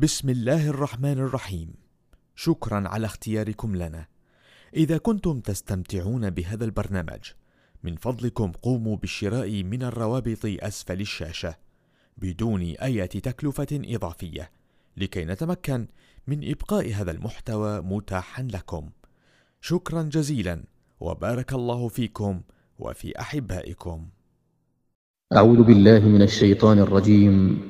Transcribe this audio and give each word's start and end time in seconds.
بسم 0.00 0.28
الله 0.28 0.68
الرحمن 0.68 1.18
الرحيم. 1.18 1.74
شكرا 2.34 2.88
على 2.88 3.06
اختياركم 3.06 3.76
لنا. 3.76 4.06
إذا 4.76 4.98
كنتم 4.98 5.40
تستمتعون 5.40 6.30
بهذا 6.30 6.64
البرنامج 6.64 7.20
من 7.84 7.96
فضلكم 7.96 8.52
قوموا 8.52 8.96
بالشراء 8.96 9.62
من 9.62 9.82
الروابط 9.82 10.38
أسفل 10.44 11.00
الشاشة 11.00 11.54
بدون 12.16 12.60
أي 12.62 13.06
تكلفة 13.06 13.66
إضافية 13.72 14.50
لكي 14.96 15.24
نتمكن 15.24 15.86
من 16.26 16.50
إبقاء 16.50 16.92
هذا 16.94 17.10
المحتوى 17.10 17.80
متاحا 17.80 18.42
لكم. 18.42 18.90
شكرا 19.60 20.02
جزيلا 20.02 20.64
وبارك 21.00 21.52
الله 21.52 21.88
فيكم 21.88 22.40
وفي 22.78 23.20
أحبائكم. 23.20 24.08
أعوذ 25.32 25.62
بالله 25.62 26.00
من 26.00 26.22
الشيطان 26.22 26.78
الرجيم. 26.78 27.69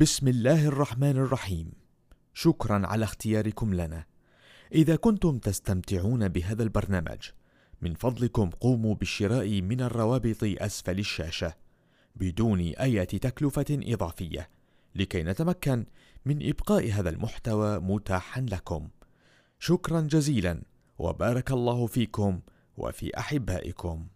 بسم 0.00 0.28
الله 0.28 0.66
الرحمن 0.66 1.16
الرحيم. 1.16 1.72
شكرا 2.34 2.86
على 2.86 3.04
اختياركم 3.04 3.74
لنا. 3.74 4.04
إذا 4.74 4.96
كنتم 4.96 5.38
تستمتعون 5.38 6.28
بهذا 6.28 6.62
البرنامج 6.62 7.18
من 7.82 7.94
فضلكم 7.94 8.50
قوموا 8.50 8.94
بالشراء 8.94 9.60
من 9.60 9.80
الروابط 9.80 10.36
أسفل 10.42 10.98
الشاشة 10.98 11.54
بدون 12.16 12.60
أي 12.60 13.06
تكلفة 13.06 13.66
إضافية 13.70 14.50
لكي 14.94 15.22
نتمكن 15.22 15.86
من 16.24 16.48
إبقاء 16.48 16.92
هذا 16.92 17.10
المحتوى 17.10 17.78
متاحا 17.78 18.40
لكم. 18.40 18.88
شكرا 19.58 20.00
جزيلا 20.00 20.62
وبارك 20.98 21.50
الله 21.50 21.86
فيكم 21.86 22.40
وفي 22.76 23.18
أحبائكم. 23.18 24.06